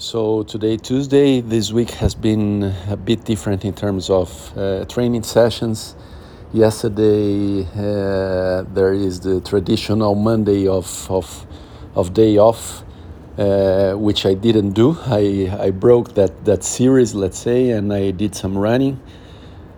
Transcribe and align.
So 0.00 0.44
today, 0.44 0.78
Tuesday, 0.78 1.42
this 1.42 1.72
week 1.72 1.90
has 1.90 2.14
been 2.14 2.74
a 2.88 2.96
bit 2.96 3.26
different 3.26 3.66
in 3.66 3.74
terms 3.74 4.08
of 4.08 4.56
uh, 4.56 4.86
training 4.86 5.24
sessions. 5.24 5.94
Yesterday, 6.54 7.66
uh, 7.76 8.62
there 8.72 8.94
is 8.94 9.20
the 9.20 9.42
traditional 9.42 10.14
Monday 10.14 10.66
of, 10.66 11.06
of, 11.10 11.46
of 11.94 12.14
day 12.14 12.38
off, 12.38 12.82
uh, 13.36 13.92
which 13.92 14.24
I 14.24 14.32
didn't 14.32 14.70
do. 14.70 14.96
I, 15.04 15.54
I 15.60 15.70
broke 15.70 16.14
that, 16.14 16.46
that 16.46 16.64
series, 16.64 17.14
let's 17.14 17.38
say, 17.38 17.68
and 17.68 17.92
I 17.92 18.10
did 18.10 18.34
some 18.34 18.56
running, 18.56 18.98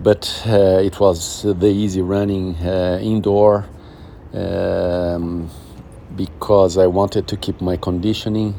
but 0.00 0.42
uh, 0.46 0.80
it 0.82 0.98
was 0.98 1.42
the 1.42 1.68
easy 1.68 2.00
running 2.00 2.54
uh, 2.56 3.00
indoor 3.02 3.66
um, 4.32 5.50
because 6.16 6.78
I 6.78 6.86
wanted 6.86 7.28
to 7.28 7.36
keep 7.36 7.60
my 7.60 7.76
conditioning 7.76 8.54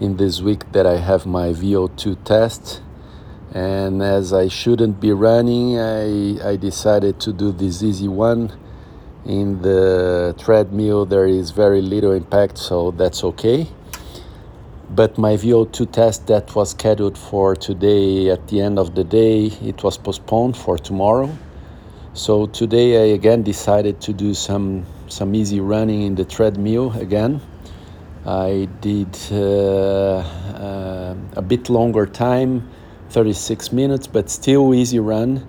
in 0.00 0.16
this 0.16 0.40
week 0.40 0.72
that 0.72 0.86
I 0.86 0.96
have 0.96 1.24
my 1.24 1.48
VO2 1.48 2.24
test. 2.24 2.82
And 3.52 4.02
as 4.02 4.32
I 4.32 4.48
shouldn't 4.48 5.00
be 5.00 5.12
running, 5.12 5.78
I, 5.78 6.50
I 6.50 6.56
decided 6.56 7.20
to 7.20 7.32
do 7.32 7.52
this 7.52 7.82
easy 7.82 8.08
one. 8.08 8.52
In 9.24 9.62
the 9.62 10.34
treadmill, 10.38 11.06
there 11.06 11.26
is 11.26 11.52
very 11.52 11.80
little 11.80 12.12
impact, 12.12 12.58
so 12.58 12.90
that's 12.90 13.22
okay. 13.22 13.68
But 14.90 15.16
my 15.16 15.34
VO2 15.34 15.92
test 15.92 16.26
that 16.26 16.54
was 16.54 16.70
scheduled 16.70 17.16
for 17.16 17.54
today 17.54 18.30
at 18.30 18.48
the 18.48 18.60
end 18.60 18.78
of 18.78 18.94
the 18.94 19.04
day, 19.04 19.46
it 19.62 19.82
was 19.82 19.96
postponed 19.96 20.56
for 20.56 20.76
tomorrow. 20.76 21.30
So 22.12 22.46
today 22.46 23.10
I 23.10 23.14
again 23.14 23.42
decided 23.42 24.00
to 24.02 24.12
do 24.12 24.34
some 24.34 24.86
some 25.08 25.34
easy 25.34 25.60
running 25.60 26.02
in 26.02 26.14
the 26.14 26.24
treadmill 26.24 26.92
again 26.92 27.40
I 28.26 28.68
did 28.80 29.18
uh, 29.30 30.16
uh, 30.16 31.14
a 31.36 31.42
bit 31.42 31.68
longer 31.68 32.06
time, 32.06 32.68
36 33.10 33.72
minutes, 33.72 34.06
but 34.06 34.30
still 34.30 34.74
easy 34.74 34.98
run. 34.98 35.46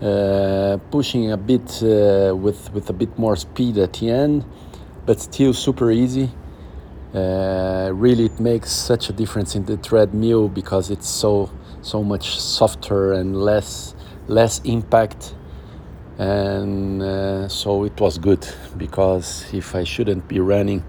Uh, 0.00 0.78
pushing 0.90 1.32
a 1.32 1.36
bit 1.36 1.78
with 1.82 2.70
with 2.72 2.90
a 2.90 2.92
bit 2.92 3.18
more 3.18 3.36
speed 3.36 3.78
at 3.78 3.94
the 3.94 4.10
end, 4.10 4.44
but 5.06 5.20
still 5.20 5.54
super 5.54 5.90
easy. 5.90 6.30
Uh, 7.14 7.90
really, 7.94 8.26
it 8.26 8.38
makes 8.40 8.70
such 8.70 9.08
a 9.08 9.12
difference 9.12 9.54
in 9.54 9.64
the 9.64 9.76
treadmill 9.78 10.48
because 10.48 10.90
it's 10.90 11.08
so 11.08 11.50
so 11.82 12.02
much 12.02 12.38
softer 12.38 13.12
and 13.12 13.36
less 13.36 13.94
less 14.28 14.60
impact 14.64 15.34
and 16.18 17.02
uh, 17.02 17.48
so 17.48 17.84
it 17.84 17.98
was 18.00 18.18
good 18.18 18.46
because 18.76 19.44
if 19.52 19.74
I 19.74 19.84
shouldn't 19.84 20.26
be 20.28 20.40
running 20.40 20.82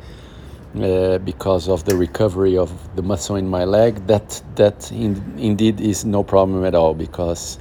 uh, 0.84 1.18
because 1.20 1.68
of 1.68 1.86
the 1.86 1.96
recovery 1.96 2.58
of 2.58 2.72
the 2.96 3.02
muscle 3.02 3.36
in 3.36 3.48
my 3.48 3.64
leg, 3.64 4.06
that 4.08 4.42
that 4.56 4.92
in, 4.92 5.22
indeed 5.38 5.82
is 5.82 6.06
no 6.06 6.24
problem 6.24 6.64
at 6.66 6.76
all 6.76 6.94
because 6.94 7.60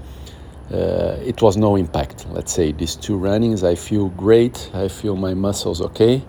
uh, 0.72 1.16
it 1.24 1.40
was 1.42 1.56
no 1.56 1.76
impact. 1.76 2.26
Let's 2.30 2.52
say 2.52 2.72
these 2.72 2.96
two 2.96 3.16
runnings, 3.16 3.62
I 3.62 3.74
feel 3.74 4.08
great. 4.08 4.70
I 4.74 4.88
feel 4.88 5.16
my 5.16 5.34
muscles 5.34 5.80
okay, 5.80 6.24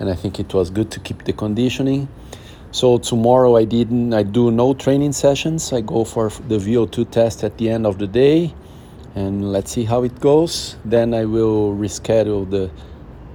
and 0.00 0.10
I 0.10 0.14
think 0.14 0.40
it 0.40 0.52
was 0.54 0.70
good 0.70 0.90
to 0.92 1.00
keep 1.00 1.24
the 1.24 1.32
conditioning. 1.32 2.08
So 2.70 2.98
tomorrow 2.98 3.56
I 3.56 3.64
didn't. 3.64 4.12
I 4.12 4.22
do 4.22 4.50
no 4.50 4.74
training 4.74 5.12
sessions. 5.12 5.72
I 5.72 5.80
go 5.80 6.04
for 6.04 6.28
the 6.28 6.58
VO2 6.58 7.10
test 7.10 7.44
at 7.44 7.56
the 7.56 7.70
end 7.70 7.86
of 7.86 7.98
the 7.98 8.06
day, 8.06 8.52
and 9.14 9.52
let's 9.52 9.72
see 9.72 9.84
how 9.84 10.02
it 10.02 10.20
goes. 10.20 10.76
Then 10.84 11.14
I 11.14 11.24
will 11.24 11.74
reschedule 11.74 12.50
the 12.50 12.70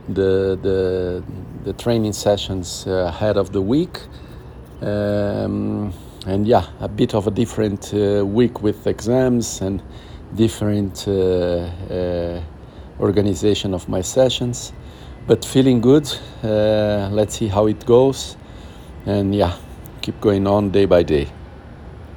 the 0.10 0.58
the, 0.62 1.24
the 1.64 1.74
training 1.74 2.14
sessions 2.14 2.86
uh, 2.88 3.06
ahead 3.08 3.38
of 3.38 3.52
the 3.52 3.62
week. 3.62 4.00
Um, 4.82 5.94
and 6.26 6.48
yeah, 6.48 6.66
a 6.80 6.88
bit 6.88 7.14
of 7.16 7.28
a 7.28 7.32
different 7.32 7.94
uh, 7.94 8.26
week 8.26 8.62
with 8.62 8.88
exams 8.88 9.62
and 9.62 9.82
different 10.36 11.08
uh, 11.08 12.42
organization 13.00 13.74
of 13.74 13.88
my 13.90 14.02
sessions, 14.02 14.74
but 15.28 15.44
feeling 15.46 15.82
good. 15.82 16.10
Let's 16.42 17.36
see 17.36 17.48
how 17.48 17.68
it 17.68 17.86
goes, 17.86 18.38
and 19.06 19.36
yeah, 19.36 19.54
keep 20.02 20.20
going 20.22 20.48
on 20.48 20.72
day 20.72 20.86
by 20.86 21.04
day. 21.04 21.28